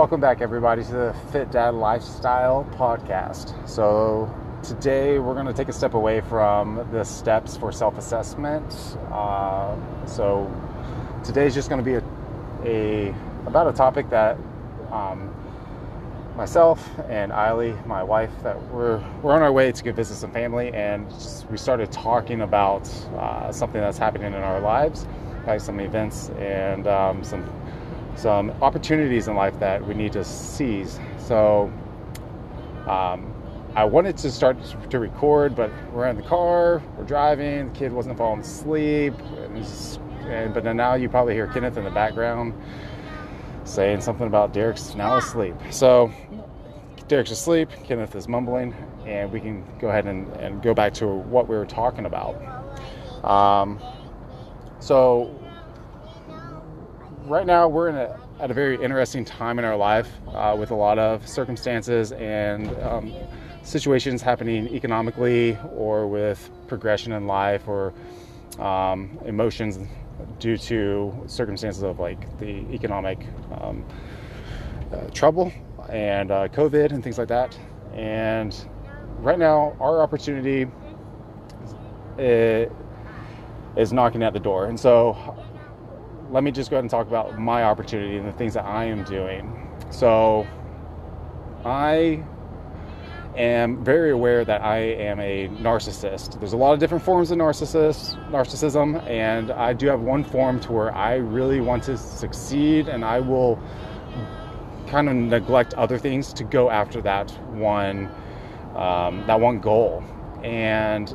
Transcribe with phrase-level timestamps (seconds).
[0.00, 3.68] Welcome back, everybody, to the Fit Dad Lifestyle Podcast.
[3.68, 8.96] So, today we're going to take a step away from the steps for self assessment.
[9.12, 9.76] Uh,
[10.06, 10.50] so,
[11.22, 12.02] today is just going to be a,
[12.64, 13.14] a,
[13.46, 14.38] about a topic that
[14.90, 15.30] um,
[16.34, 20.32] myself and Eiley, my wife, that we're we're on our way to go visit some
[20.32, 22.88] family, and just, we started talking about
[23.18, 25.06] uh, something that's happening in our lives,
[25.46, 27.44] like some events and um, some
[28.20, 31.00] some opportunities in life that we need to seize.
[31.18, 31.72] So
[32.86, 33.32] um,
[33.74, 34.58] I wanted to start
[34.90, 39.14] to record, but we're in the car, we're driving, the kid wasn't falling asleep,
[40.26, 42.52] and, but now you probably hear Kenneth in the background
[43.64, 45.54] saying something about Derek's now asleep.
[45.70, 46.12] So
[47.08, 48.74] Derek's asleep, Kenneth is mumbling,
[49.06, 52.36] and we can go ahead and, and go back to what we were talking about.
[53.24, 53.80] Um,
[54.78, 55.39] so
[57.26, 60.70] right now we're in a, at a very interesting time in our life uh, with
[60.70, 63.12] a lot of circumstances and um,
[63.62, 67.92] situations happening economically or with progression in life or
[68.58, 69.78] um, emotions
[70.38, 73.26] due to circumstances of like the economic
[73.60, 73.84] um,
[74.92, 75.52] uh, trouble
[75.88, 77.58] and uh, COVID and things like that.
[77.94, 78.56] And
[79.18, 80.66] right now, our opportunity
[82.18, 82.70] is,
[83.76, 84.66] is knocking at the door.
[84.66, 85.36] And so
[86.30, 88.84] let me just go ahead and talk about my opportunity and the things that I
[88.84, 89.68] am doing.
[89.90, 90.46] So,
[91.64, 92.22] I
[93.36, 96.38] am very aware that I am a narcissist.
[96.38, 100.60] There's a lot of different forms of narcissist, narcissism, and I do have one form
[100.60, 103.58] to where I really want to succeed, and I will
[104.86, 108.10] kind of neglect other things to go after that one,
[108.74, 110.02] um, that one goal.
[110.42, 111.14] And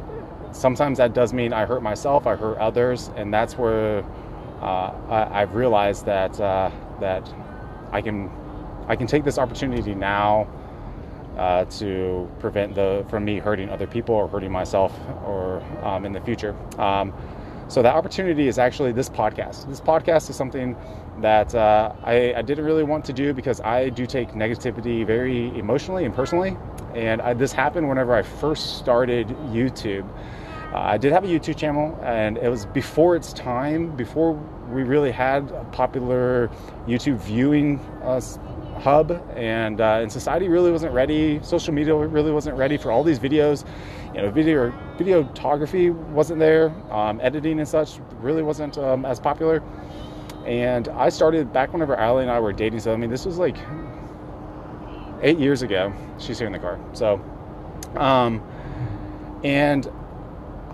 [0.51, 4.03] sometimes that does mean I hurt myself, I hurt others, and that's where
[4.61, 7.33] I, have realized that uh, that
[7.91, 8.29] I can
[8.87, 10.47] I can take this opportunity now
[11.37, 16.13] uh, to prevent the from me hurting other people or hurting myself or um, in
[16.13, 16.55] the future.
[16.79, 17.13] Um,
[17.67, 19.67] so that opportunity is actually this podcast.
[19.67, 20.75] This podcast is something
[21.21, 25.47] that uh, I, I, didn't really want to do because I do take negativity very
[25.57, 26.57] emotionally and personally.
[26.93, 30.07] And I, this happened whenever I first started YouTube.
[30.75, 34.33] Uh, I did have a YouTube channel, and it was before its time, before
[34.69, 36.49] we really had a popular
[36.85, 38.19] YouTube viewing uh,
[38.81, 41.39] hub, and, uh, and society really wasn't ready.
[41.43, 43.65] Social media really wasn't ready for all these videos.
[44.13, 46.71] You know, video videography wasn't there.
[46.91, 49.63] Um, editing and such really wasn't um, as popular.
[50.45, 52.81] And I started back whenever Allie and I were dating.
[52.81, 53.55] So I mean, this was like
[55.21, 55.93] eight years ago.
[56.19, 56.77] She's here in the car.
[56.91, 57.21] So,
[57.95, 58.43] um,
[59.45, 59.89] and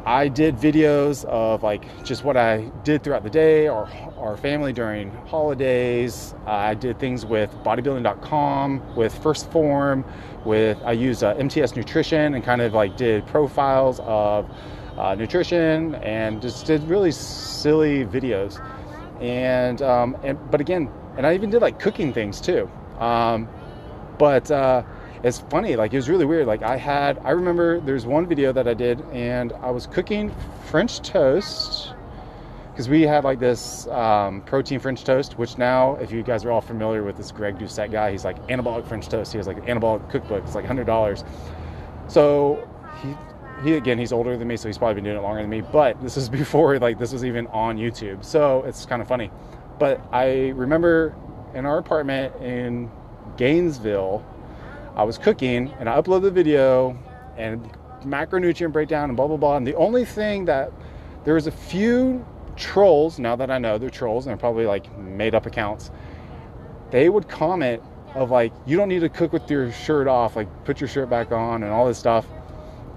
[0.06, 4.74] I did videos of like just what I did throughout the day or our family
[4.74, 6.34] during holidays.
[6.48, 10.06] I did things with bodybuilding.com, with 1st Phorm,
[10.44, 14.50] with I used uh, MTS Nutrition and kind of like did profiles of
[14.98, 18.60] uh, nutrition and just did really silly videos.
[19.22, 22.68] And, um, and but again, and I even did like cooking things too.
[23.00, 23.48] Um,
[24.18, 24.84] but uh,
[25.24, 26.48] it's funny like it was really weird.
[26.48, 30.34] Like i had i remember there's one video that i did and i was cooking
[30.66, 31.94] french toast
[32.72, 36.52] because we had like this um, protein french toast which now if you guys are
[36.52, 39.32] all familiar with this greg doucette guy he's like anabolic french toast.
[39.32, 40.44] He has like an anabolic cookbook.
[40.46, 41.28] It's like $100
[42.08, 42.68] so
[43.02, 43.16] he
[43.64, 45.62] he again he's older than me so he's probably been doing it longer than me
[45.62, 48.26] but this is before like this was even on youtube.
[48.26, 49.30] So it's kind of funny.
[49.78, 51.16] But i remember
[51.54, 52.90] in our apartment in
[53.38, 54.26] gainesville
[54.96, 56.98] I was cooking and I uploaded the video
[57.38, 57.70] and
[58.04, 59.58] macronutrient breakdown and blah blah blah.
[59.58, 60.72] And the only thing that
[61.24, 62.26] there was a few
[62.56, 65.92] trolls, now that I know they're trolls and they're probably like made up accounts,
[66.90, 67.82] they would comment
[68.16, 71.10] of like, you don't need to cook with your shirt off, like put your shirt
[71.10, 72.26] back on and all this stuff.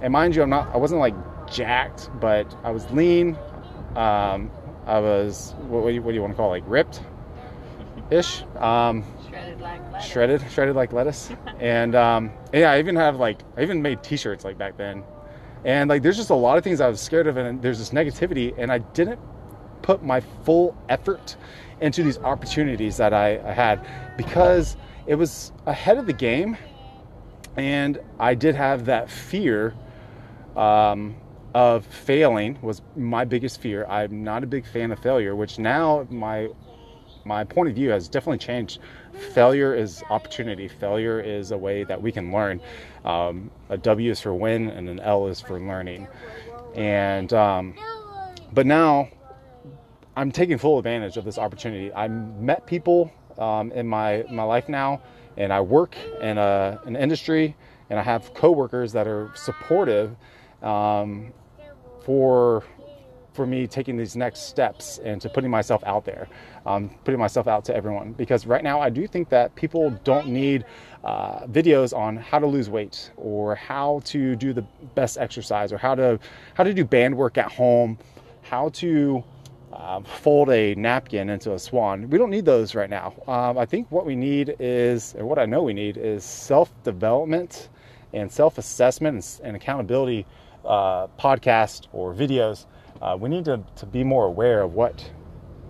[0.00, 1.14] And mind you, I'm not I wasn't like
[1.46, 3.36] jacked, but I was lean.
[3.94, 4.50] Um,
[4.86, 7.00] I was what, what, do you, what do you want to call it, like ripped
[8.10, 8.42] ish.
[8.56, 9.04] Um,
[9.64, 10.08] like lettuce.
[10.08, 11.30] Shredded, shredded like lettuce.
[11.58, 15.02] and um, yeah, I even have like I even made T-shirts like back then.
[15.64, 17.90] And like, there's just a lot of things I was scared of, and there's this
[17.90, 19.18] negativity, and I didn't
[19.82, 21.36] put my full effort
[21.80, 24.76] into these opportunities that I, I had because
[25.06, 26.56] it was ahead of the game,
[27.56, 29.74] and I did have that fear
[30.54, 31.16] um,
[31.54, 33.86] of failing was my biggest fear.
[33.86, 36.48] I'm not a big fan of failure, which now my
[37.24, 38.80] my point of view has definitely changed
[39.14, 40.68] failure is opportunity.
[40.68, 42.60] Failure is a way that we can learn.
[43.04, 46.08] Um, a W is for win, and an L is for learning.
[46.74, 47.74] And um,
[48.52, 49.08] but now
[50.16, 51.92] I'm taking full advantage of this opportunity.
[51.92, 55.02] I met people um, in my my life now,
[55.36, 57.56] and I work in a, an industry,
[57.90, 60.16] and I have coworkers that are supportive
[60.62, 61.32] um,
[62.04, 62.64] for
[63.34, 66.28] for me taking these next steps and to putting myself out there,
[66.64, 68.12] um, putting myself out to everyone.
[68.12, 70.64] Because right now, I do think that people don't need
[71.02, 74.62] uh, videos on how to lose weight or how to do the
[74.94, 76.18] best exercise or how to
[76.54, 77.98] how to do band work at home,
[78.42, 79.22] how to
[79.74, 82.08] uh, fold a napkin into a swan.
[82.08, 83.14] We don't need those right now.
[83.26, 86.72] Um, I think what we need is, or what I know we need, is self
[86.84, 87.68] development
[88.12, 90.26] and self assessment and, and, accountability
[90.64, 92.66] uh, podcast or videos.
[93.04, 95.12] Uh, we need to, to be more aware of what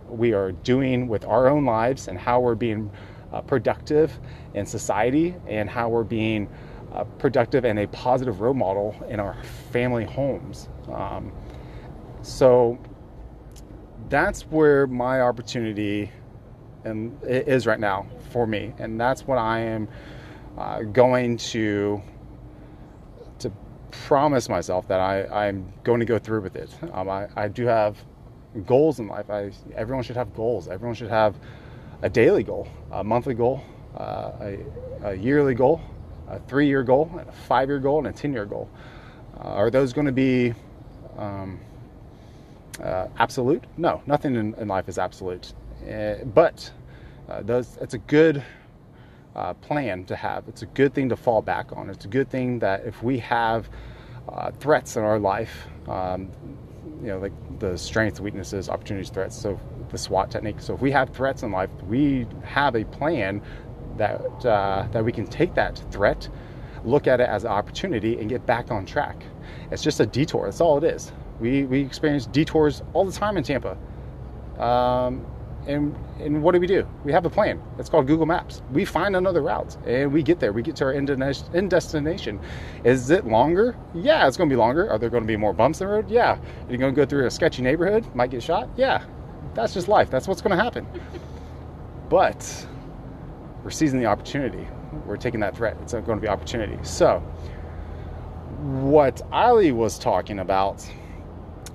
[0.09, 2.89] we are doing with our own lives and how we're being
[3.33, 4.21] uh, productive
[4.55, 6.49] in society and how we're being
[6.93, 9.37] uh, productive and a positive role model in our
[9.73, 10.69] family homes.
[10.93, 11.33] Um,
[12.23, 12.79] so,
[14.09, 16.13] that's where my opportunity
[16.85, 19.89] and is right now for me, and that's what I am
[20.57, 22.03] uh, going to to
[24.06, 26.70] promise myself that I, I'm going to go through with it.
[26.93, 27.96] Um, I, I do have
[28.67, 29.31] goals in life.
[29.31, 30.69] I, everyone should have goals.
[30.69, 31.35] Everyone should have
[32.02, 33.62] a daily goal, a monthly goal,
[33.96, 34.58] uh, a,
[35.02, 35.81] a, yearly goal,
[36.29, 38.69] a three-year goal, a five-year goal, and a ten-year goal.
[39.38, 40.52] Uh, are those going to be
[41.17, 41.58] um,
[42.82, 43.64] uh, absolute?
[43.76, 45.52] No, nothing in, in life is absolute.
[45.90, 46.70] Uh, but
[47.29, 48.43] uh, those, it's a good
[49.35, 50.49] uh, plan to have.
[50.49, 51.91] It's a good thing to fall back on.
[51.91, 53.69] It's a good thing that if we have
[54.29, 56.31] uh, threats in our life, um,
[57.01, 59.37] you know, like the strengths, weaknesses, opportunities, threats.
[59.37, 59.59] So
[59.91, 60.61] the SWOT technique.
[60.61, 63.43] So if we have threats in life, we have a plan
[63.97, 66.29] that uh, that we can take that threat,
[66.85, 69.25] look at it as an opportunity, and get back on track.
[69.71, 70.47] It's just a detour.
[70.47, 71.13] That's all it is.
[71.41, 73.77] We, we experience detours all the time in Tampa.
[74.59, 75.27] Um,
[75.66, 76.87] and, and what do we do?
[77.05, 77.61] We have a plan.
[77.78, 78.62] It's called Google Maps.
[78.72, 80.52] We find another route and we get there.
[80.52, 81.08] We get to our end
[81.70, 82.40] destination.
[82.84, 83.76] Is it longer?
[83.94, 84.90] Yeah, it's going to be longer.
[84.90, 86.11] Are there going to be more bumps in the road?
[86.11, 86.32] Yeah.
[86.32, 88.06] Are you going to go through a sketchy neighborhood?
[88.14, 88.69] Might get shot?
[88.76, 89.05] Yeah.
[89.55, 90.11] That's just life.
[90.11, 90.87] That's what's going to happen.
[92.08, 92.66] but
[93.62, 94.66] we're seizing the opportunity.
[95.06, 95.76] We're taking that threat.
[95.82, 96.78] It's going to be opportunity.
[96.82, 97.20] So,
[98.61, 100.88] what Ali was talking about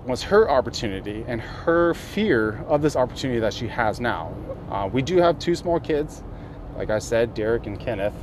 [0.05, 4.33] was her opportunity and her fear of this opportunity that she has now.
[4.69, 6.23] Uh, we do have two small kids,
[6.75, 8.13] like I said, Derek and Kenneth.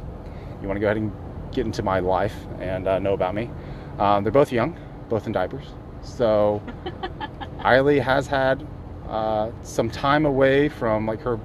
[0.61, 1.13] You want to go ahead and
[1.53, 3.51] get into my life and uh, know about me.
[3.99, 4.79] Um, they're both young,
[5.09, 5.67] both in diapers.
[6.03, 6.63] So
[7.59, 8.67] Eiley has had
[9.09, 11.39] uh, some time away from like her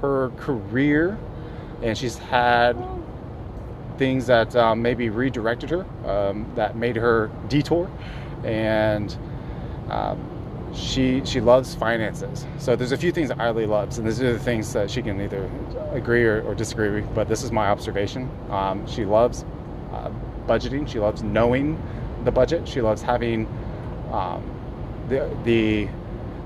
[0.00, 1.18] her career,
[1.82, 2.76] and she's had
[3.96, 7.90] things that um, maybe redirected her, um, that made her detour,
[8.44, 9.16] and
[9.94, 10.18] um,
[10.74, 12.46] she she loves finances.
[12.58, 15.02] So there's a few things that Eiley loves, and these are the things that she
[15.02, 15.48] can either
[15.92, 17.14] agree or, or disagree with.
[17.14, 18.28] But this is my observation.
[18.50, 19.44] Um, she loves
[19.92, 20.10] uh,
[20.46, 20.88] budgeting.
[20.88, 21.80] She loves knowing
[22.24, 22.66] the budget.
[22.66, 23.46] She loves having
[24.10, 24.42] um,
[25.08, 25.88] the the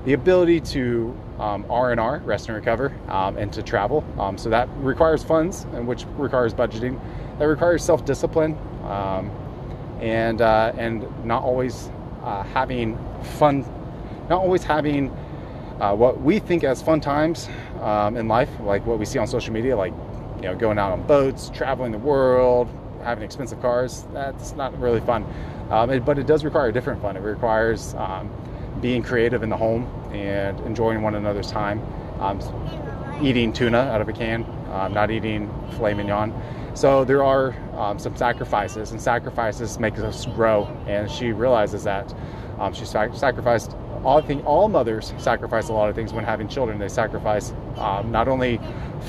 [0.05, 4.03] the ability to um, R and R, rest and recover, um, and to travel.
[4.19, 6.99] Um, so that requires funds, and which requires budgeting.
[7.39, 9.31] That requires self discipline, um,
[10.01, 11.89] and uh, and not always
[12.23, 13.65] uh, having fun,
[14.29, 15.09] not always having
[15.79, 17.49] uh, what we think as fun times
[17.81, 19.93] um, in life, like what we see on social media, like
[20.37, 22.67] you know going out on boats, traveling the world,
[23.03, 24.05] having expensive cars.
[24.13, 25.25] That's not really fun,
[25.69, 27.15] um, it, but it does require a different fun.
[27.15, 28.29] It requires um,
[28.81, 31.81] being creative in the home and enjoying one another's time.
[32.19, 32.39] Um,
[33.21, 36.33] eating tuna out of a can, um, not eating filet mignon.
[36.73, 40.65] So there are um, some sacrifices, and sacrifices make us grow.
[40.87, 42.13] And she realizes that
[42.59, 43.75] um, she sac- sacrificed.
[44.03, 46.79] All I think all mothers sacrifice a lot of things when having children.
[46.79, 48.59] They sacrifice um, not only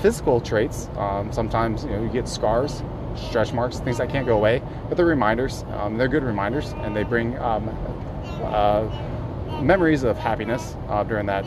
[0.02, 0.88] physical traits.
[0.96, 2.82] Um, sometimes you know you get scars,
[3.14, 5.64] stretch marks, things that can't go away, but they're reminders.
[5.74, 7.68] Um, they're good reminders, and they bring um,
[8.42, 11.46] uh, memories of happiness uh, during that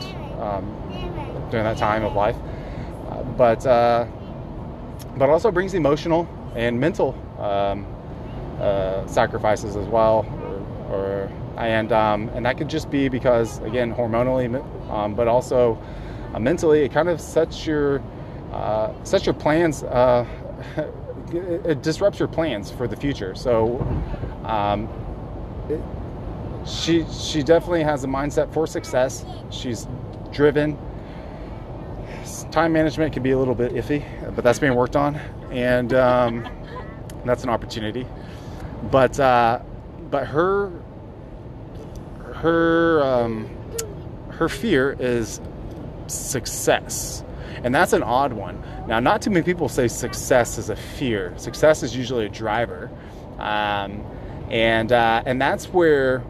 [1.50, 2.36] during that time of life.
[3.08, 4.06] Uh, but uh,
[5.16, 7.86] but also brings emotional and mental um,
[8.60, 10.26] uh, sacrifices as well,
[10.90, 14.48] or, or and um, and that could just be because again hormonally,
[14.90, 15.78] um, but also
[16.34, 18.02] uh, mentally, it kind of sets your
[18.52, 19.82] uh, sets your plans.
[19.82, 20.26] Uh,
[21.32, 23.34] it, disrupts your plans for the future.
[23.34, 23.80] So.
[24.44, 24.88] Um,
[25.68, 25.80] it,
[26.66, 29.26] she she definitely has a mindset for success.
[29.50, 29.86] She's
[30.32, 30.78] driven
[32.54, 35.16] time management can be a little bit iffy, but that's being worked on,
[35.50, 36.48] and um,
[37.24, 38.06] that's an opportunity.
[38.92, 39.60] But uh,
[40.08, 40.70] but her
[42.32, 43.48] her um,
[44.30, 45.40] her fear is
[46.06, 47.24] success.
[47.62, 48.62] And that's an odd one.
[48.86, 51.32] Now, not too many people say success is a fear.
[51.36, 52.90] Success is usually a driver.
[53.38, 54.04] Um,
[54.50, 56.22] and, uh, and that's where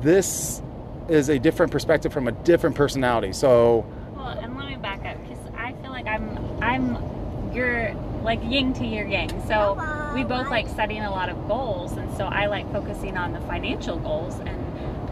[0.00, 0.60] this
[1.08, 3.32] is a different perspective from a different personality.
[3.32, 3.86] So,
[4.16, 8.72] well, and let me back up because I feel like I'm, I'm your like yin
[8.74, 9.28] to your yang.
[9.46, 9.74] So
[10.14, 13.40] we both like setting a lot of goals, and so I like focusing on the
[13.42, 14.63] financial goals and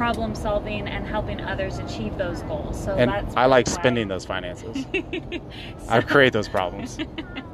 [0.02, 2.82] problem solving and helping others achieve those goals.
[2.82, 4.84] So and that's I like spending those finances.
[4.92, 5.40] so,
[5.88, 6.98] I create those problems.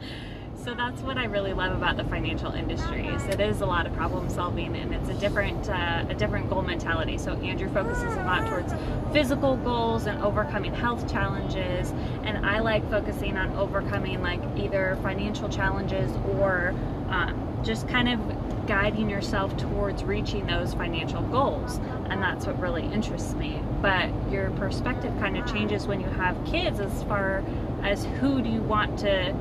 [0.65, 3.87] so that's what I really love about the financial industry is it is a lot
[3.87, 7.19] of problem solving and it's a different uh, a different goal mentality.
[7.19, 8.73] So Andrew focuses a lot towards
[9.13, 11.91] physical goals and overcoming health challenges,
[12.23, 16.71] and I like focusing on overcoming like either financial challenges or
[17.11, 21.79] um, just kind of guiding yourself towards reaching those financial goals.
[22.11, 23.63] And that's what really interests me.
[23.81, 27.43] But your perspective kind of changes when you have kids as far
[27.83, 29.35] as who do you want to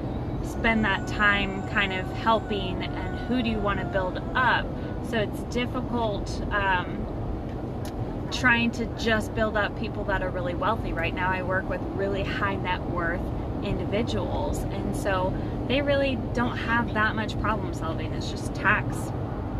[0.43, 4.65] spend that time kind of helping and who do you want to build up.
[5.09, 6.41] So it's difficult.
[6.51, 7.03] Um,
[8.31, 10.93] trying to just build up people that are really wealthy.
[10.93, 13.21] Right now, I work with really high net worth
[13.63, 15.33] individuals, and so
[15.67, 18.13] they really don't have that much problem solving.
[18.13, 18.95] It's just tax.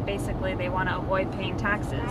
[0.05, 2.09] Basically, they want to avoid paying taxes.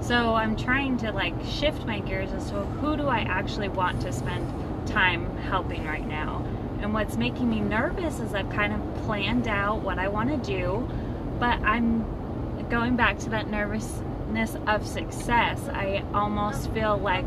[0.00, 4.02] So I'm trying to like shift my gears as to who do I actually want
[4.02, 6.44] to spend time helping right now.
[6.80, 10.36] And what's making me nervous is I've kind of planned out what I want to
[10.36, 10.88] do,
[11.38, 12.04] but I'm
[12.68, 15.60] going back to that nervousness of success.
[15.68, 17.24] I almost feel like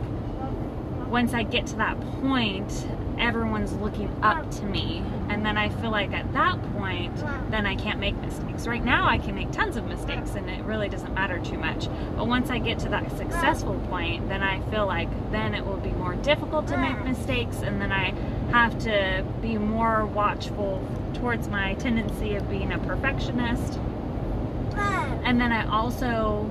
[1.07, 2.85] once I get to that point,
[3.19, 5.03] everyone's looking up to me.
[5.29, 7.15] And then i feel like at that point
[7.51, 8.67] then i can't make mistakes.
[8.67, 11.87] Right now i can make tons of mistakes and it really doesn't matter too much.
[12.15, 15.77] But once i get to that successful point then i feel like then it will
[15.77, 18.13] be more difficult to make mistakes and then i
[18.51, 23.79] have to be more watchful towards my tendency of being a perfectionist.
[25.23, 26.49] And then i also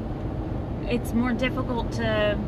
[0.88, 2.38] it's more difficult to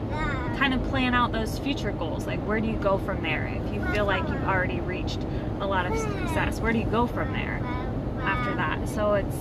[0.56, 2.26] kind of plan out those future goals.
[2.26, 3.46] Like, where do you go from there?
[3.46, 5.20] If you feel like you've already reached
[5.60, 7.60] a lot of success, where do you go from there
[8.22, 8.88] after that?
[8.88, 9.36] So it's,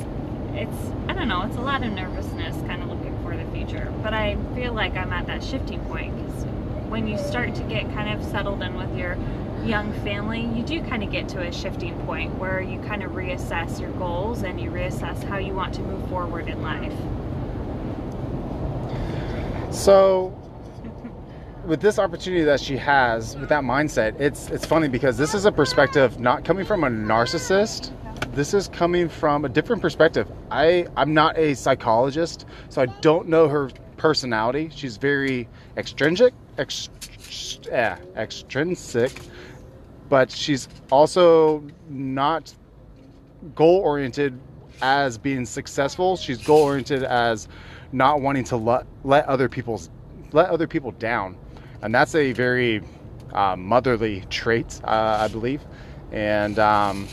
[0.53, 3.91] it's, I don't know, it's a lot of nervousness kind of looking for the future.
[4.03, 6.43] But I feel like I'm at that shifting point because
[6.89, 9.17] when you start to get kind of settled in with your
[9.63, 13.11] young family, you do kind of get to a shifting point where you kind of
[13.11, 16.93] reassess your goals and you reassess how you want to move forward in life.
[19.71, 20.33] So,
[21.65, 25.45] with this opportunity that she has, with that mindset, it's it's funny because this is
[25.45, 27.91] a perspective not coming from a narcissist.
[28.33, 30.27] This is coming from a different perspective.
[30.49, 34.71] I I'm not a psychologist, so I don't know her personality.
[34.73, 35.47] She's very
[35.77, 36.33] extrinsic,
[38.17, 39.11] extrinsic,
[40.09, 42.53] but she's also not
[43.53, 44.39] goal oriented
[44.81, 46.17] as being successful.
[46.17, 47.47] She's goal oriented as
[47.91, 49.89] not wanting to let let other people's
[50.31, 51.37] let other people down,
[51.81, 52.81] and that's a very
[53.33, 55.61] uh, motherly trait, uh, I believe,
[56.11, 57.07] and, um,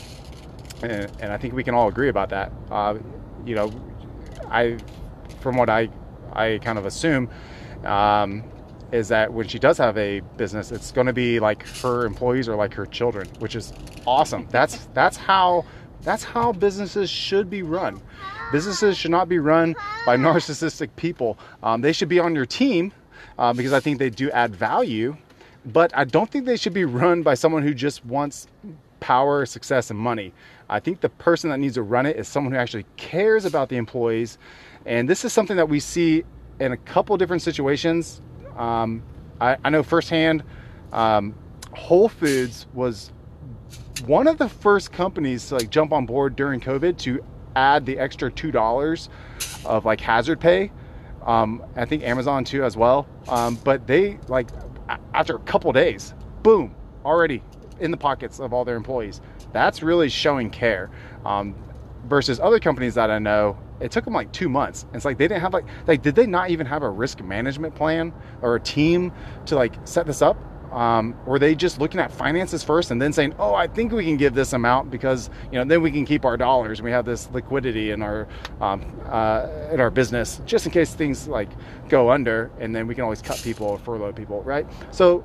[0.81, 2.51] and, and I think we can all agree about that.
[2.69, 2.97] Uh,
[3.45, 3.71] you know,
[4.49, 4.77] I
[5.39, 5.89] from what I
[6.33, 7.29] I kind of assume.
[7.83, 8.43] Um,
[8.91, 12.47] is that when she does have a business, it's going to be like her employees
[12.47, 13.73] are like her children, which is
[14.05, 14.47] awesome.
[14.49, 15.65] That's that's how
[16.07, 18.01] that's how businesses should be run.
[18.53, 21.37] Businesses should not be run by narcissistic people.
[21.61, 22.93] Um, they should be on your team
[23.37, 25.17] uh, because I think they do add value,
[25.65, 28.47] but I don't think they should be run by someone who just wants
[29.01, 30.31] power, success, and money.
[30.69, 33.67] I think the person that needs to run it is someone who actually cares about
[33.67, 34.37] the employees.
[34.85, 36.23] And this is something that we see
[36.61, 38.21] in a couple different situations.
[38.55, 39.03] Um,
[39.41, 40.45] I, I, know firsthand,
[40.93, 41.35] um,
[41.73, 43.11] Whole Foods was
[44.05, 47.23] one of the first companies to like jump on board during COVID to
[47.55, 49.09] add the extra two dollars
[49.65, 50.71] of like hazard pay.
[51.25, 53.07] Um, I think Amazon too as well.
[53.27, 54.49] Um, but they like
[55.13, 57.43] after a couple days, boom, already
[57.79, 59.21] in the pockets of all their employees.
[59.51, 60.89] That's really showing care.
[61.25, 61.55] Um,
[62.05, 64.85] versus other companies that I know, it took them like two months.
[64.93, 67.75] It's like they didn't have like like did they not even have a risk management
[67.75, 69.11] plan or a team
[69.47, 70.37] to like set this up?
[70.71, 74.03] Um, were they just looking at finances first and then saying, "Oh, I think we
[74.03, 76.91] can give this amount because you know then we can keep our dollars and we
[76.91, 78.27] have this liquidity in our
[78.61, 81.49] um, uh, in our business just in case things like
[81.89, 85.23] go under, and then we can always cut people or furlough people, right?" So,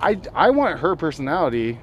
[0.00, 1.78] I I want her personality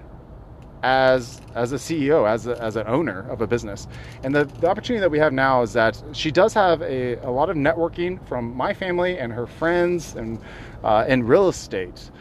[0.83, 3.87] as as a CEO, as a, as an owner of a business.
[4.23, 7.31] And the, the opportunity that we have now is that she does have a, a
[7.31, 10.39] lot of networking from my family and her friends and
[10.83, 12.11] uh, in real estate.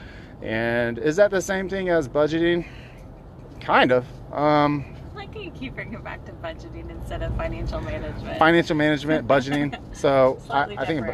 [0.46, 2.64] And is that the same thing as budgeting?
[3.60, 4.06] Kind of.
[4.32, 4.84] Um,
[5.14, 8.38] Like you keep bringing back to budgeting instead of financial management.
[8.38, 9.76] financial management, budgeting.
[9.92, 11.06] So I, I think.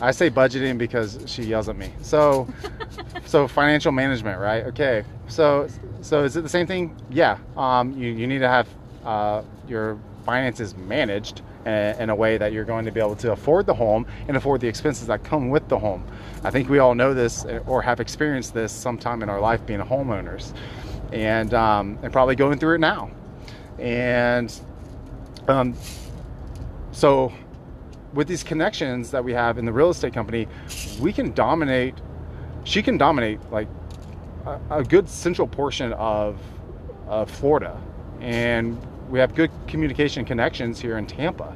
[0.00, 1.90] I say budgeting because she yells at me.
[2.00, 2.46] So,
[3.24, 4.64] so financial management, right?
[4.66, 5.04] Okay.
[5.26, 5.66] So,
[6.00, 6.96] so is it the same thing?
[7.10, 7.38] Yeah.
[7.56, 8.68] Um, you, you need to have
[9.04, 9.98] uh, your
[10.30, 13.66] finances is managed in, in a way that you're going to be able to afford
[13.66, 16.04] the home and afford the expenses that come with the home.
[16.44, 19.80] I think we all know this or have experienced this sometime in our life being
[19.80, 20.54] homeowners,
[21.12, 23.10] and um, and probably going through it now.
[23.80, 24.48] And
[25.48, 25.74] um,
[26.92, 27.32] so
[28.14, 30.46] with these connections that we have in the real estate company,
[31.00, 31.94] we can dominate.
[32.62, 33.68] She can dominate like
[34.46, 36.38] a, a good central portion of
[37.08, 37.76] of Florida,
[38.20, 38.78] and
[39.10, 41.54] we have good communication connections here in Tampa,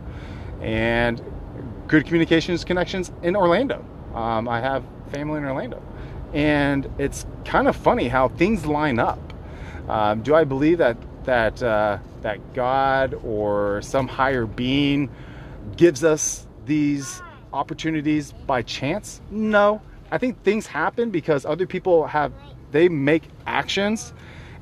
[0.60, 1.22] and
[1.86, 3.84] good communications connections in Orlando.
[4.14, 5.82] Um, I have family in Orlando,
[6.32, 9.32] and it's kind of funny how things line up.
[9.88, 15.10] Um, do I believe that that uh, that God or some higher being
[15.76, 19.20] gives us these opportunities by chance?
[19.30, 19.80] No.
[20.10, 22.32] I think things happen because other people have
[22.72, 24.12] they make actions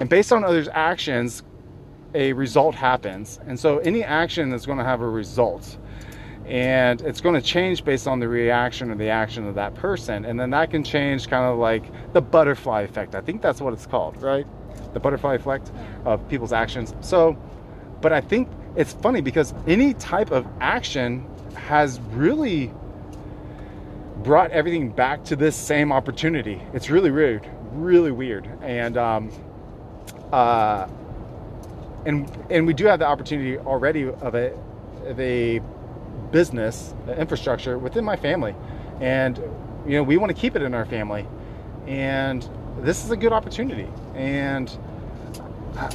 [0.00, 1.42] and based on others' actions
[2.14, 3.40] a result happens.
[3.46, 5.78] And so any action is going to have a result.
[6.46, 10.24] And it's going to change based on the reaction or the action of that person.
[10.24, 13.14] And then that can change kind of like the butterfly effect.
[13.14, 14.46] I think that's what it's called, right?
[14.92, 15.70] The butterfly effect
[16.04, 16.94] of people's actions.
[17.00, 17.36] So,
[18.00, 22.72] but I think it's funny because any type of action has really
[24.22, 26.60] brought everything back to this same opportunity.
[26.72, 29.30] It's really weird, really weird, and um,
[30.32, 30.86] uh,
[32.04, 34.52] and and we do have the opportunity already of a
[35.06, 35.60] of a
[36.30, 38.54] business infrastructure within my family,
[39.00, 39.38] and
[39.86, 41.26] you know we want to keep it in our family,
[41.86, 44.76] and this is a good opportunity, and
[45.76, 45.88] uh,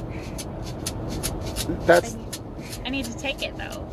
[1.86, 2.16] that's
[2.86, 3.86] I need to take it though.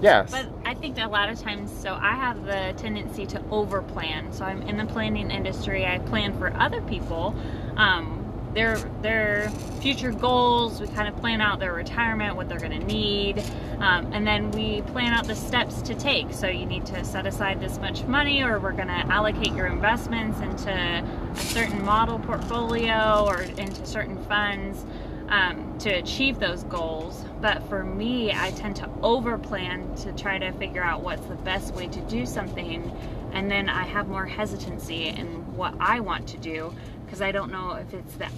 [0.00, 0.30] yes.
[0.30, 4.32] But I think a lot of times, so I have the tendency to over plan.
[4.32, 5.86] So I'm in the planning industry.
[5.86, 7.36] I plan for other people,
[7.76, 8.21] um,
[8.54, 10.80] their their future goals.
[10.80, 13.38] We kind of plan out their retirement, what they're going to need,
[13.78, 16.32] um, and then we plan out the steps to take.
[16.32, 19.66] So you need to set aside this much money, or we're going to allocate your
[19.66, 24.84] investments into a certain model portfolio or into certain funds
[25.28, 27.24] um, to achieve those goals.
[27.40, 31.36] But for me, I tend to over plan to try to figure out what's the
[31.36, 32.94] best way to do something.
[33.32, 36.74] And then I have more hesitancy in what I want to do
[37.12, 38.32] because I don't know if it's that,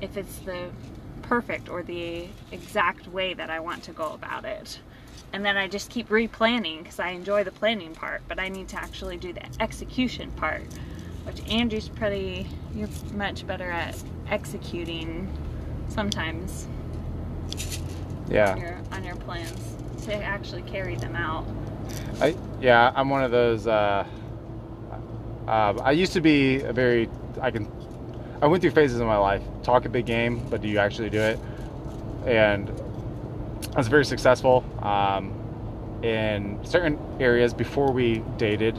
[0.00, 0.70] if it's the
[1.20, 4.78] perfect or the exact way that I want to go about it.
[5.34, 8.68] And then I just keep replanning because I enjoy the planning part, but I need
[8.68, 10.62] to actually do the execution part,
[11.24, 13.94] which Andrew's pretty, you're much better at
[14.30, 15.30] executing
[15.90, 16.66] sometimes
[18.30, 18.52] yeah.
[18.52, 21.44] on your on your plans to actually carry them out.
[22.22, 23.66] I yeah, I'm one of those.
[23.66, 24.06] Uh,
[25.46, 27.10] uh, I used to be a very
[27.40, 27.83] I can.
[28.44, 29.42] I went through phases in my life.
[29.62, 31.38] Talk a big game, but do you actually do it?
[32.26, 32.68] And
[33.74, 35.32] I was very successful um,
[36.02, 38.76] in certain areas before we dated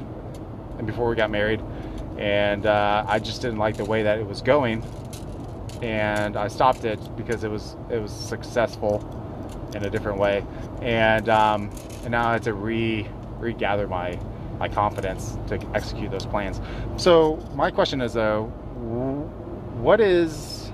[0.78, 1.64] and before we got married,
[2.20, 4.84] and uh, I just didn't like the way that it was going,
[5.82, 9.02] and I stopped it because it was it was successful
[9.74, 10.46] in a different way,
[10.84, 11.72] and um,
[12.04, 13.08] and now I had to re
[13.40, 14.20] regather my
[14.60, 16.62] my confidence to execute those plans.
[16.98, 18.54] So my question is though,
[19.86, 20.72] what is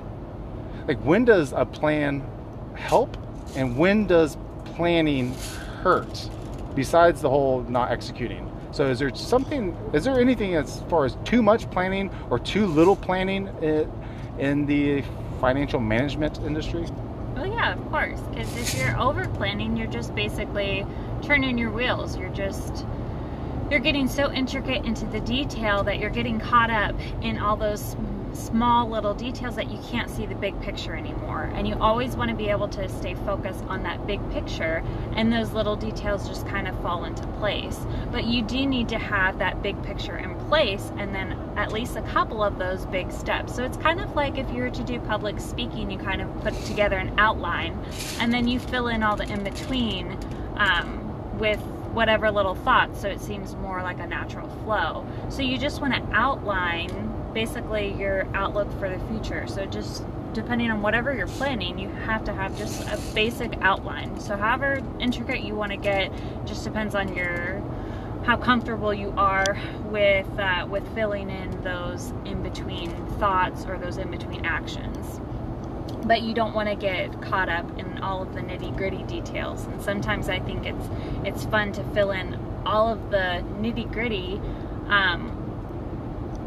[0.88, 2.26] like when does a plan
[2.76, 3.18] help,
[3.58, 5.34] and when does planning
[5.84, 6.30] hurt?
[6.76, 8.50] Besides the whole not executing.
[8.72, 9.76] So is there something?
[9.92, 13.50] Is there anything as far as too much planning or too little planning
[14.40, 15.04] in, the
[15.42, 16.86] financial management industry?
[17.36, 18.22] Well, yeah, of course.
[18.30, 20.86] Because if you're over planning, you're just basically
[21.22, 22.16] turning your wheels.
[22.16, 22.86] You're just
[23.70, 27.98] you're getting so intricate into the detail that you're getting caught up in all those
[28.34, 31.52] small little details that you can't see the big picture anymore.
[31.54, 34.84] And you always want to be able to stay focused on that big picture,
[35.16, 37.80] and those little details just kind of fall into place.
[38.12, 41.96] But you do need to have that big picture in place, and then at least
[41.96, 43.56] a couple of those big steps.
[43.56, 46.42] So it's kind of like if you were to do public speaking, you kind of
[46.42, 47.78] put together an outline,
[48.20, 50.18] and then you fill in all the in between
[50.56, 51.62] um, with
[51.94, 55.06] whatever little thoughts so it seems more like a natural flow.
[55.30, 59.48] So you just want to outline basically your outlook for the future.
[59.48, 64.20] So just depending on whatever you're planning, you have to have just a basic outline.
[64.20, 66.12] So however intricate you want to get
[66.46, 67.62] just depends on your
[68.24, 73.98] how comfortable you are with uh, with filling in those in between thoughts or those
[73.98, 75.20] in between actions
[76.06, 79.66] but you don't want to get caught up in all of the nitty gritty details.
[79.66, 80.88] And sometimes i think it's
[81.26, 84.40] it's fun to fill in all of the nitty gritty
[84.88, 85.38] um,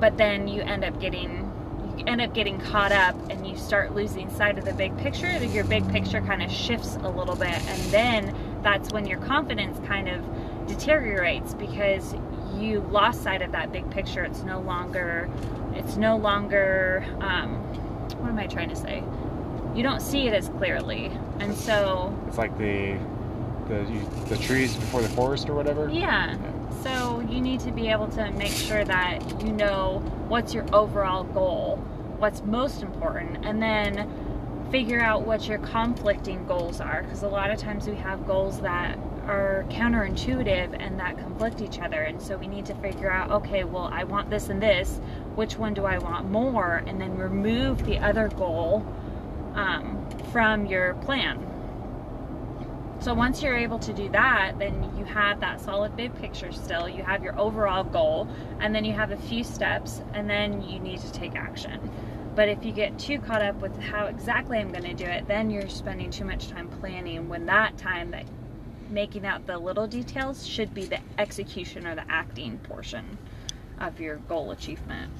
[0.00, 1.50] but then you end up getting
[1.96, 5.30] you end up getting caught up and you start losing sight of the big picture.
[5.44, 9.78] Your big picture kind of shifts a little bit and then that's when your confidence
[9.86, 10.24] kind of
[10.66, 12.14] deteriorates because
[12.58, 14.24] you lost sight of that big picture.
[14.24, 15.30] It's no longer
[15.74, 17.54] it's no longer um,
[18.20, 19.02] what am i trying to say?
[19.74, 22.98] You don't see it as clearly and so It's like the
[23.68, 25.88] the you, the trees before the forest or whatever.
[25.88, 26.36] yeah.
[26.82, 31.24] So you need to be able to make sure that you know what's your overall
[31.24, 31.76] goal
[32.18, 34.08] what's most important and then
[34.70, 38.60] figure out what your conflicting goals are because a lot of times we have goals
[38.60, 42.02] that are counterintuitive and that conflict each other.
[42.02, 45.00] And so we need to figure out okay well i want this and this.
[45.36, 46.82] Which one do i want more?
[46.86, 48.84] And then remove the other goal
[49.54, 51.44] um, from your plan
[53.04, 56.88] so once you're able to do that, then you have that solid big picture still.
[56.88, 58.26] You have your overall goal,
[58.60, 61.90] and then you have a few steps, and then you need to take action.
[62.34, 65.28] But if you get too caught up with how exactly I'm going to do it,
[65.28, 68.24] then you're spending too much time planning when that time that
[68.88, 73.18] making out the little details should be the execution or the acting portion
[73.80, 75.12] of your goal achievement.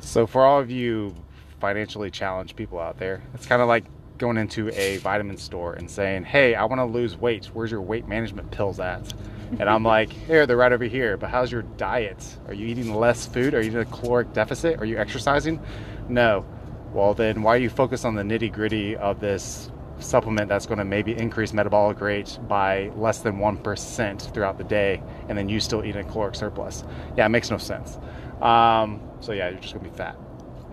[0.00, 1.14] So for all of you
[1.60, 3.84] financially challenged people out there, it's kind of like
[4.18, 7.46] going into a vitamin store and saying, "Hey, I want to lose weight.
[7.52, 9.12] Where's your weight management pills at?"
[9.58, 12.38] And I'm like, "Here, they're right over here." But how's your diet?
[12.46, 13.54] Are you eating less food?
[13.54, 14.80] Are you in a caloric deficit?
[14.80, 15.60] Are you exercising?
[16.08, 16.44] No.
[16.92, 19.70] Well, then why are you focused on the nitty gritty of this
[20.00, 25.02] supplement that's going to maybe increase metabolic rate by less than 1% throughout the day
[25.28, 26.82] and then you still eat a caloric surplus?
[27.16, 27.96] Yeah, it makes no sense.
[28.40, 30.16] Um, so, yeah, you're just going to be fat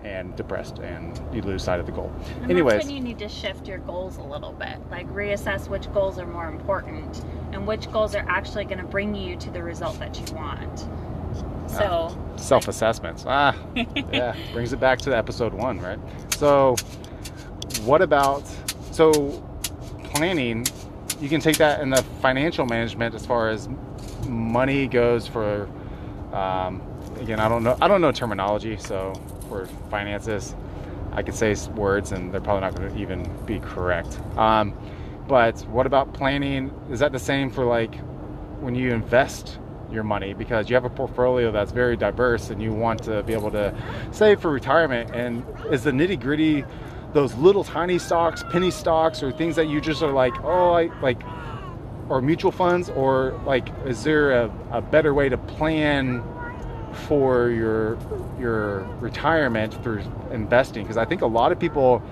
[0.08, 2.12] and depressed and you lose sight of the goal.
[2.42, 4.78] And Anyways, that's when you need to shift your goals a little bit.
[4.90, 9.14] Like reassess which goals are more important and which goals are actually going to bring
[9.14, 10.88] you to the result that you want.
[11.68, 13.24] So, self assessments.
[13.26, 15.98] Ah, yeah, brings it back to episode one, right?
[16.34, 16.76] So,
[17.84, 18.44] what about
[18.90, 19.12] so
[20.04, 20.66] planning?
[21.20, 23.68] You can take that in the financial management as far as
[24.26, 25.68] money goes for.
[26.32, 26.82] Um,
[27.20, 27.76] again, I don't know.
[27.82, 29.12] I don't know terminology, so
[29.48, 30.54] for finances,
[31.12, 34.18] I could say words and they're probably not going to even be correct.
[34.36, 34.74] Um,
[35.26, 36.72] but what about planning?
[36.90, 37.94] Is that the same for like
[38.60, 39.58] when you invest
[39.90, 43.32] your money because you have a portfolio that's very diverse and you want to be
[43.32, 43.74] able to
[44.12, 45.10] save for retirement?
[45.14, 46.64] And is the nitty gritty
[47.12, 50.90] those little tiny stocks, penny stocks, or things that you just are like, oh, I
[51.00, 51.20] like,
[52.08, 56.22] or mutual funds, or like, is there a, a better way to plan?
[56.92, 57.98] For your
[58.38, 62.02] your retirement through investing because I think a lot of people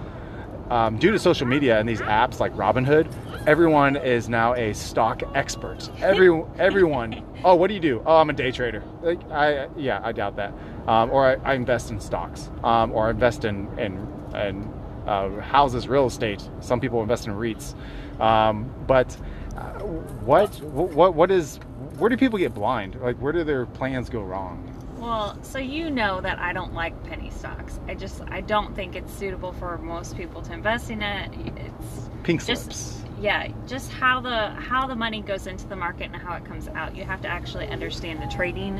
[0.70, 3.06] um, due to social media and these apps like Robinhood,
[3.46, 5.88] everyone is now a stock expert.
[6.00, 7.22] Every everyone.
[7.44, 8.02] Oh, what do you do?
[8.04, 8.82] Oh, I'm a day trader.
[9.02, 10.52] Like I yeah, I doubt that.
[10.88, 12.50] Um, or I, I invest in stocks.
[12.64, 13.92] Um, or I invest in in,
[14.34, 14.72] in
[15.06, 16.48] uh, houses, real estate.
[16.58, 17.74] Some people invest in REITs.
[18.20, 19.16] Um, but
[19.56, 19.78] uh,
[20.24, 21.60] what what what is
[21.98, 23.00] where do people get blind?
[23.00, 24.72] Like where do their plans go wrong?
[24.98, 27.78] well, so you know that I don't like penny stocks.
[27.86, 31.30] I just I don't think it's suitable for most people to invest in it.
[31.56, 33.04] It's Pink Just- slips.
[33.20, 36.66] yeah, just how the how the money goes into the market and how it comes
[36.68, 36.96] out.
[36.96, 38.78] You have to actually understand the trading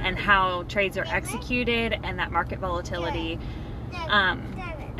[0.00, 3.38] and how trades are executed and that market volatility.
[4.08, 4.42] Um,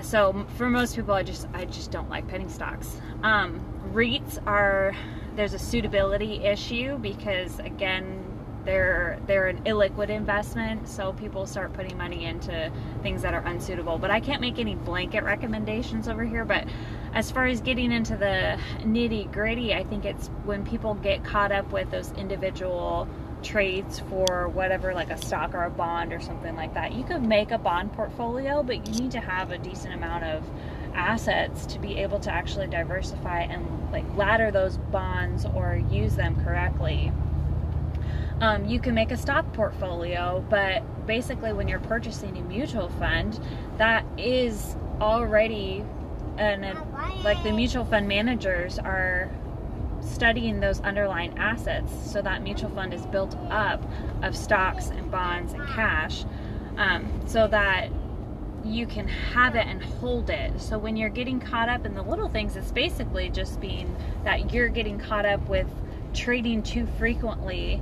[0.02, 3.00] so for most people, I just I just don't like penny stocks.
[3.22, 3.60] Um,
[3.94, 4.94] REITs are
[5.38, 8.24] there's a suitability issue because again
[8.64, 12.70] they're they're an illiquid investment, so people start putting money into
[13.02, 13.98] things that are unsuitable.
[13.98, 16.44] But I can't make any blanket recommendations over here.
[16.44, 16.66] But
[17.14, 21.52] as far as getting into the nitty gritty, I think it's when people get caught
[21.52, 23.08] up with those individual
[23.42, 27.22] trades for whatever like a stock or a bond or something like that you could
[27.22, 30.42] make a bond portfolio but you need to have a decent amount of
[30.98, 36.42] assets to be able to actually diversify and like ladder those bonds or use them
[36.44, 37.12] correctly.
[38.40, 43.40] Um, you can make a stock portfolio but basically when you're purchasing a mutual fund
[43.78, 45.84] that is already
[46.36, 46.76] an
[47.24, 49.28] like the mutual fund managers are
[50.00, 53.82] studying those underlying assets so that mutual fund is built up
[54.22, 56.24] of stocks and bonds and cash
[56.76, 57.90] um, so that
[58.64, 60.60] you can have it and hold it.
[60.60, 63.94] So when you're getting caught up in the little things it's basically just being
[64.24, 65.66] that you're getting caught up with
[66.14, 67.80] trading too frequently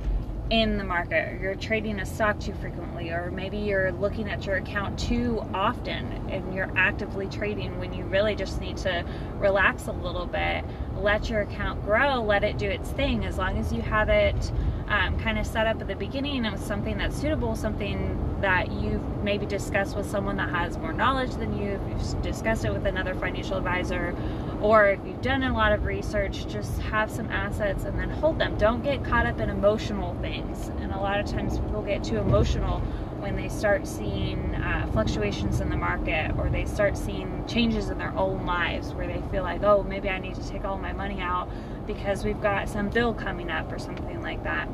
[0.49, 4.45] in the market or you're trading a stock too frequently or maybe you're looking at
[4.45, 9.03] your account too often and you're actively trading when you really just need to
[9.39, 10.63] relax a little bit
[10.95, 13.25] let your account grow let it do its thing.
[13.25, 14.51] As long as you have it
[14.87, 19.01] um, kind of set up at the beginning with something that's suitable something that you've
[19.23, 22.85] maybe discussed with someone that has more knowledge than you if you've discussed it with
[22.85, 24.15] another financial advisor
[24.61, 28.39] or if you've done a lot of research, just have some assets and then hold
[28.39, 28.57] them.
[28.57, 30.69] Don't get caught up in emotional things.
[30.79, 32.79] And a lot of times people get too emotional
[33.19, 37.97] when they start seeing uh, fluctuations in the market or they start seeing changes in
[37.99, 40.93] their own lives where they feel like, oh, maybe I need to take all my
[40.93, 41.49] money out
[41.87, 44.67] because we've got some bill coming up or something like that.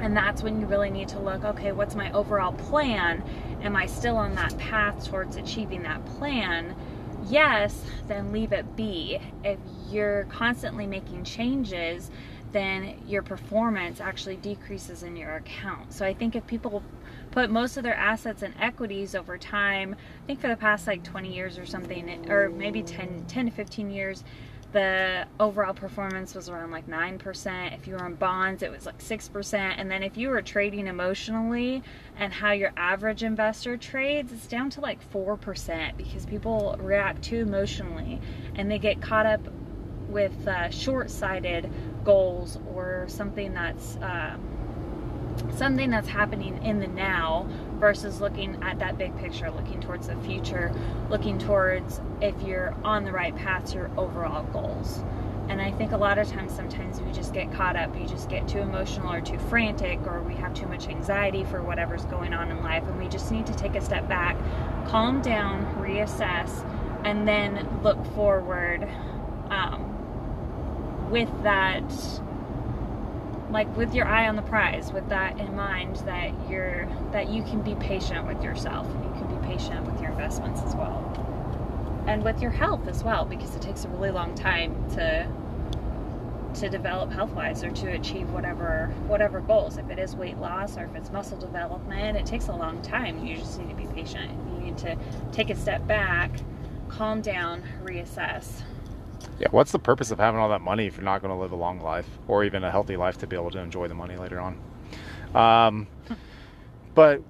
[0.00, 3.22] And that's when you really need to look okay, what's my overall plan?
[3.62, 6.74] Am I still on that path towards achieving that plan?
[7.28, 9.18] yes, then leave it be.
[9.44, 9.58] If
[9.90, 12.10] you're constantly making changes,
[12.52, 15.92] then your performance actually decreases in your account.
[15.92, 16.82] So I think if people
[17.30, 21.04] put most of their assets in equities over time, I think for the past like
[21.04, 24.24] 20 years or something, or maybe 10, 10 to 15 years,
[24.72, 27.74] the overall performance was around like 9%.
[27.74, 29.54] If you were in bonds, it was like 6%.
[29.54, 31.82] And then if you were trading emotionally
[32.18, 37.40] and how your average investor trades, it's down to like 4% because people react too
[37.40, 38.20] emotionally
[38.56, 39.40] and they get caught up
[40.08, 41.70] with uh, short sighted
[42.04, 43.96] goals or something that's.
[43.96, 44.36] Uh,
[45.54, 50.16] something that's happening in the now versus looking at that big picture, looking towards the
[50.16, 50.72] future,
[51.10, 55.02] looking towards if you're on the right path to your overall goals.
[55.48, 58.28] And I think a lot of times, sometimes we just get caught up, you just
[58.28, 62.34] get too emotional or too frantic, or we have too much anxiety for whatever's going
[62.34, 64.36] on in life, and we just need to take a step back,
[64.86, 66.50] calm down, reassess,
[67.04, 68.86] and then look forward
[69.48, 71.88] um, with that
[73.50, 77.42] like with your eye on the prize with that in mind that you're that you
[77.42, 81.04] can be patient with yourself and you can be patient with your investments as well.
[82.06, 85.26] And with your health as well because it takes a really long time to
[86.54, 89.78] to develop health wise or to achieve whatever whatever goals.
[89.78, 93.24] If it is weight loss or if it's muscle development it takes a long time.
[93.24, 94.30] You just need to be patient.
[94.54, 94.96] You need to
[95.32, 96.30] take a step back
[96.88, 98.62] calm down reassess
[99.38, 101.52] yeah, what's the purpose of having all that money if you're not going to live
[101.52, 104.16] a long life or even a healthy life to be able to enjoy the money
[104.16, 104.60] later on?
[105.34, 105.86] Um,
[106.94, 107.22] but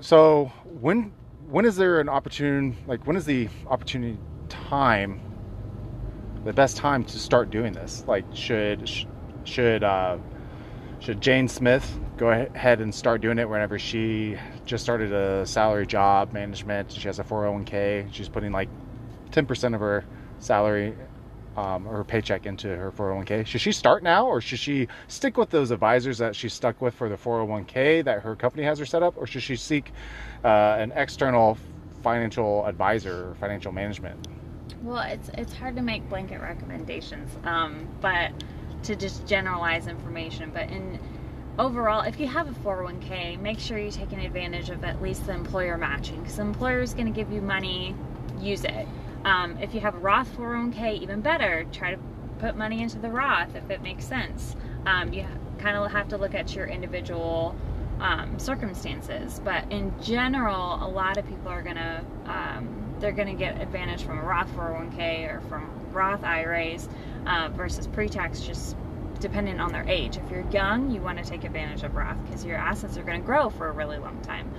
[0.00, 1.12] so when
[1.48, 5.20] when is there an opportune like when is the opportunity time
[6.44, 8.04] the best time to start doing this?
[8.06, 8.90] Like should
[9.44, 10.18] should uh,
[10.98, 15.86] should Jane Smith go ahead and start doing it whenever she just started a salary
[15.86, 16.92] job management?
[16.92, 18.12] She has a 401k.
[18.12, 18.68] She's putting like
[19.30, 20.04] 10% of her
[20.38, 20.94] salary
[21.56, 23.46] um, her paycheck into her 401k.
[23.46, 26.94] Should she start now, or should she stick with those advisors that she's stuck with
[26.94, 29.92] for the 401k that her company has her set up, or should she seek
[30.44, 31.58] uh, an external
[32.02, 34.28] financial advisor or financial management?
[34.82, 38.32] Well, it's it's hard to make blanket recommendations, um, but
[38.84, 40.50] to just generalize information.
[40.52, 40.98] But in
[41.58, 45.34] overall, if you have a 401k, make sure you're taking advantage of at least the
[45.34, 47.94] employer matching, because the employer is going to give you money.
[48.40, 48.88] Use it
[49.24, 51.64] um, if you have a Roth 401k, even better.
[51.72, 52.00] Try to
[52.38, 54.56] put money into the Roth if it makes sense.
[54.86, 55.26] Um, you
[55.58, 57.54] kind of have to look at your individual
[58.00, 63.60] um, circumstances, but in general, a lot of people are gonna um, they're gonna get
[63.60, 66.88] advantage from a Roth 401k or from Roth IRAs
[67.26, 68.76] uh, versus pre-tax just
[69.20, 70.16] dependent on their age.
[70.16, 73.20] If you're young, you want to take advantage of Roth because your assets are going
[73.20, 74.52] to grow for a really long time.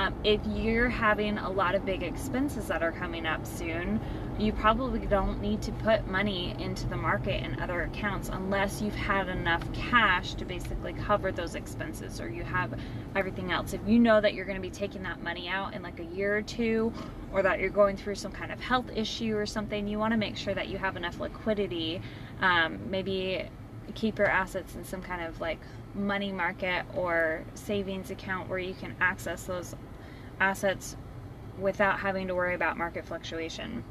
[0.00, 4.00] Um, if you're having a lot of big expenses that are coming up soon,
[4.38, 8.94] you probably don't need to put money into the market and other accounts unless you've
[8.94, 12.80] had enough cash to basically cover those expenses or you have
[13.14, 13.74] everything else.
[13.74, 16.04] If you know that you're going to be taking that money out in like a
[16.04, 16.94] year or two
[17.30, 20.18] or that you're going through some kind of health issue or something, you want to
[20.18, 22.00] make sure that you have enough liquidity.
[22.40, 23.50] Um, maybe
[23.94, 25.60] keep your assets in some kind of like
[25.94, 29.74] money market or savings account where you can access those
[30.40, 30.96] assets
[31.58, 33.84] without having to worry about market fluctuation.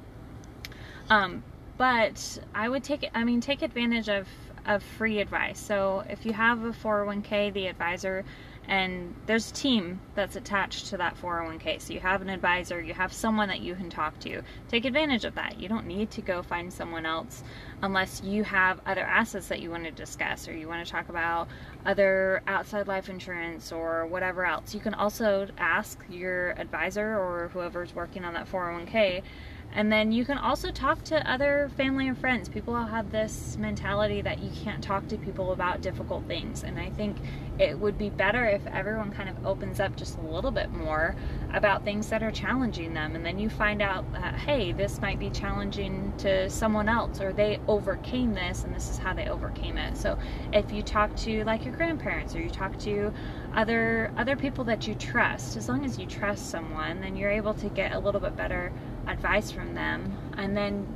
[1.10, 1.44] Um,
[1.78, 4.28] but I would take I mean take advantage of
[4.66, 5.60] of free advice.
[5.60, 8.26] So if you have a 401k, the advisor
[8.70, 11.82] and there's a team that's attached to that 401k.
[11.82, 14.44] So you have an advisor, you have someone that you can talk to.
[14.68, 15.60] Take advantage of that.
[15.60, 17.44] You don't need to go find someone else
[17.82, 21.10] unless you have other assets that you want to discuss or you want to talk
[21.10, 21.48] about
[21.84, 24.76] other outside life insurance or whatever else.
[24.76, 29.24] You can also ask your advisor or whoever's working on that 401k
[29.72, 32.50] And then you can also talk to other family and friends.
[32.50, 36.64] People have this mentality that you can't talk to people about difficult things.
[36.64, 37.18] And I think
[37.60, 41.16] it would be better if everyone kind of opens up just a little bit more
[41.54, 43.16] about things that are challenging them.
[43.16, 47.32] And then you find out that, hey, this might be challenging to someone else, or
[47.32, 49.98] they overcame this and this is how they overcame it.
[49.98, 50.18] So
[50.52, 53.14] if you talk to like your grandparents or you talk to
[53.54, 57.54] other other people that you trust, as long as you trust someone, then you're able
[57.56, 58.72] to get a little bit better
[59.08, 60.88] advice from them and then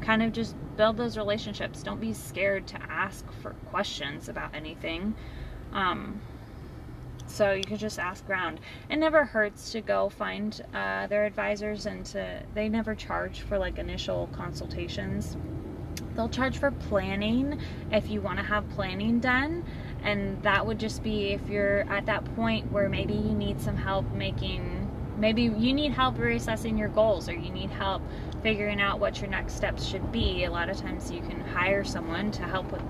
[0.00, 1.82] kind of just build those relationships.
[1.82, 5.14] Don't be scared to ask for questions about anything.
[5.72, 6.20] Um,
[7.26, 8.60] so you could just ask around.
[8.88, 13.58] It never hurts to go find uh, their advisors and to, they never charge for
[13.58, 15.36] like initial consultations.
[16.16, 17.60] They'll charge for planning
[17.92, 19.64] if you want to have planning done.
[20.02, 23.76] And that would just be if you're at that point where maybe you need some
[23.76, 24.79] help making
[25.20, 28.02] maybe you need help reassessing your goals or you need help
[28.42, 30.44] figuring out what your next steps should be.
[30.44, 32.82] A lot of times you can hire someone to help with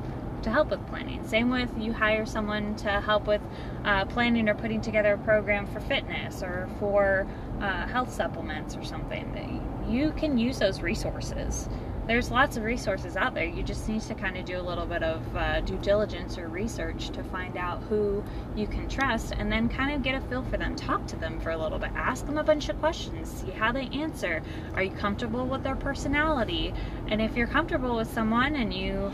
[0.43, 1.23] to help with planning.
[1.27, 3.43] Same with you hire someone to help with
[3.85, 7.27] uh, planning or putting together a program for fitness or for
[7.61, 9.67] uh, health supplements or something.
[9.87, 11.69] You can use those resources
[12.11, 13.45] there's lots of resources out there.
[13.45, 16.49] You just need to kind of do a little bit of uh, due diligence or
[16.49, 18.25] research to find out who
[18.57, 20.75] you can trust and then kind of get a feel for them.
[20.75, 21.91] Talk to them for a little bit.
[21.95, 23.31] Ask them a bunch of questions.
[23.31, 24.43] See how they answer.
[24.75, 26.75] Are you comfortable with their personality?
[27.07, 29.13] And if you're comfortable with someone and you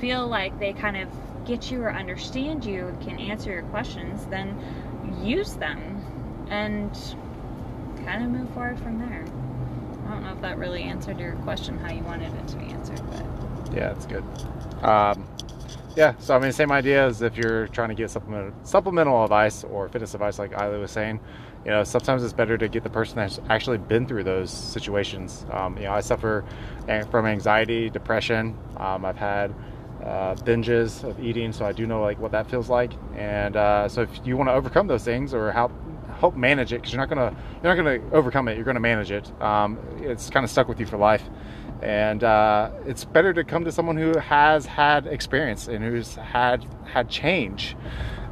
[0.00, 1.08] feel like they kind of
[1.46, 4.58] get you or understand you and can answer your questions, then
[5.22, 6.90] use them and
[8.04, 9.24] kind of move forward from there.
[10.06, 12.66] I don't know if that really answered your question how you wanted it to be
[12.66, 14.24] answered, but yeah, it's good.
[14.82, 15.26] Um,
[15.96, 19.64] yeah, so I mean, same idea as if you're trying to get supplemental supplemental advice
[19.64, 21.20] or fitness advice, like Eiley was saying.
[21.64, 25.44] You know, sometimes it's better to get the person that's actually been through those situations.
[25.50, 26.44] Um, you know, I suffer
[27.10, 28.56] from anxiety, depression.
[28.76, 29.52] Um, I've had
[30.04, 32.92] uh, binges of eating, so I do know like what that feels like.
[33.16, 35.72] And uh, so, if you want to overcome those things or help
[36.18, 38.56] help manage it because you're not gonna you're not gonna overcome it.
[38.56, 39.30] You're gonna manage it.
[39.40, 41.22] Um, it's kind of stuck with you for life,
[41.82, 46.66] and uh, it's better to come to someone who has had experience and who's had
[46.84, 47.76] had change.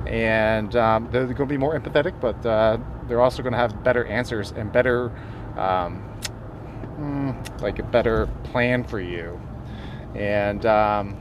[0.06, 3.82] And um, they're going to be more empathetic, but uh, they're also going to have
[3.82, 5.10] better answers and better,
[5.56, 6.04] um,
[6.98, 9.40] mm, like a better plan for you.
[10.14, 11.16] And um,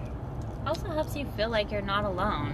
[0.68, 2.54] also helps you feel like you're not alone.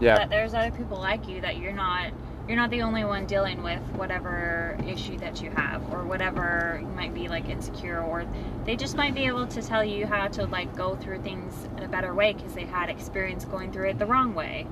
[0.00, 0.16] Yeah.
[0.16, 2.12] That there's other people like you that you're not
[2.48, 6.88] you're not the only one dealing with whatever issue that you have or whatever you
[6.88, 8.26] might be like insecure or
[8.64, 11.82] they just might be able to tell you how to like go through things in
[11.82, 14.66] a better way because they had experience going through it the wrong way.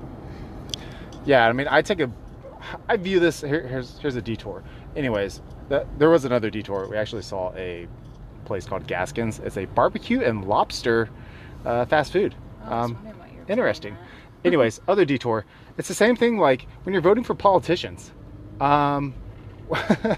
[1.23, 2.11] Yeah i mean i take a
[2.89, 4.63] i view this here, here's here's a detour.
[4.95, 6.87] Anyways that, there was another detour.
[6.89, 7.87] We actually saw a
[8.45, 9.39] place called gaskins.
[9.39, 11.09] It's a barbecue and lobster
[11.65, 12.33] uh, fast food.
[12.65, 12.97] Oh, um,
[13.47, 13.95] interesting.
[14.43, 15.45] anyways other detour
[15.77, 18.11] it's the same thing like when you're voting for politicians.
[18.59, 19.13] Um,
[19.71, 20.15] uh,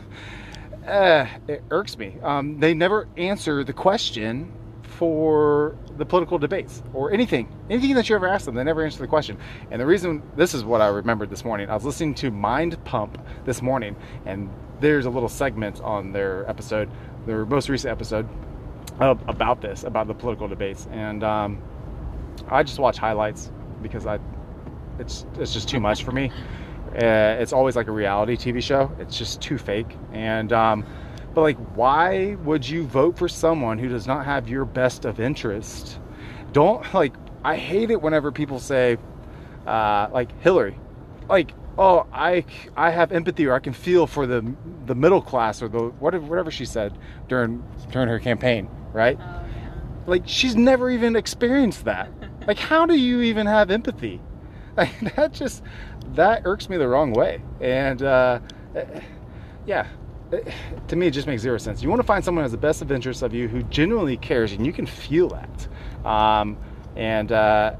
[1.47, 2.17] it irks me.
[2.23, 8.15] Um, they never answer the question for the political debates or anything, anything that you
[8.15, 8.55] ever ask them.
[8.55, 9.37] They never answer the question.
[9.71, 11.69] And the reason this is what I remembered this morning.
[11.69, 13.95] I was listening to Mind Pump this morning,
[14.25, 16.89] and there's a little segment on their episode,
[17.25, 18.27] their most recent episode,
[18.99, 20.87] about this, about the political debates.
[20.91, 21.61] And um,
[22.49, 24.19] I just watch highlights because I
[24.99, 26.31] it's it's just too much for me.
[26.95, 28.91] Uh, it's always like a reality TV show.
[28.99, 29.95] It's just too fake.
[30.11, 30.85] And um,
[31.33, 35.19] but like, why would you vote for someone who does not have your best of
[35.19, 35.99] interest?
[36.51, 37.13] Don't like.
[37.43, 38.97] I hate it whenever people say,
[39.65, 40.77] uh, like Hillary,
[41.29, 42.43] like, oh, I
[42.75, 44.53] I have empathy or I can feel for the
[44.87, 49.17] the middle class or the whatever whatever she said during during her campaign, right?
[49.19, 49.71] Oh, yeah.
[50.07, 52.11] Like she's never even experienced that.
[52.47, 54.19] like, how do you even have empathy?
[55.15, 55.63] that just
[56.15, 57.41] that irks me the wrong way.
[57.61, 58.39] And uh,
[59.65, 59.87] yeah,
[60.87, 61.81] to me, it just makes zero sense.
[61.81, 64.17] You want to find someone who has the best of interests of you, who genuinely
[64.17, 65.67] cares, and you can feel that.
[66.07, 66.57] Um,
[66.95, 67.75] and, uh,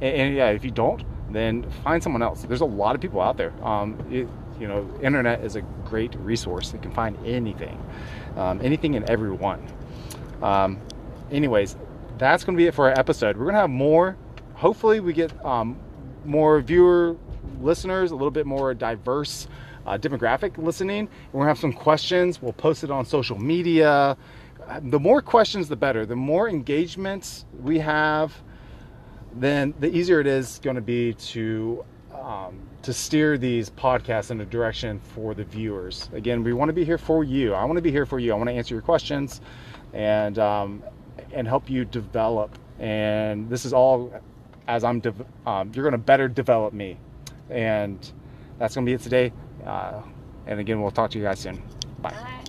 [0.00, 2.42] and, and yeah, if you don't, then find someone else.
[2.42, 3.52] There's a lot of people out there.
[3.64, 4.28] Um, it,
[4.60, 6.72] you know, internet is a great resource.
[6.72, 7.80] You can find anything,
[8.36, 9.66] um, anything and everyone.
[10.42, 10.80] Um,
[11.30, 11.76] anyways,
[12.18, 13.36] that's going to be it for our episode.
[13.36, 14.16] We're going to have more.
[14.54, 15.78] Hopefully, we get um,
[16.24, 17.16] more viewer
[17.60, 19.48] listeners, a little bit more diverse
[19.86, 21.08] uh, demographic listening.
[21.32, 22.40] We're gonna have some questions.
[22.40, 24.16] We'll post it on social media.
[24.80, 26.06] The more questions, the better.
[26.06, 28.34] The more engagements we have,
[29.34, 34.40] then the easier it is going to be to um, to steer these podcasts in
[34.40, 36.08] a direction for the viewers.
[36.12, 37.52] Again, we want to be here for you.
[37.52, 38.32] I want to be here for you.
[38.32, 39.40] I want to answer your questions
[39.92, 40.82] and um,
[41.32, 42.56] and help you develop.
[42.78, 44.12] And this is all
[44.66, 45.00] as I'm.
[45.00, 45.14] De-
[45.46, 46.98] um, you're going to better develop me,
[47.50, 47.98] and
[48.58, 49.32] that's going to be it today.
[49.64, 50.02] Uh,
[50.46, 51.62] and again, we'll talk to you guys soon.
[52.00, 52.10] Bye.
[52.10, 52.43] Bye.